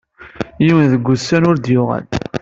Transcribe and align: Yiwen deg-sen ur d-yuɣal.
Yiwen 0.65 0.87
deg-sen 0.93 1.47
ur 1.49 1.57
d-yuɣal. 1.57 2.05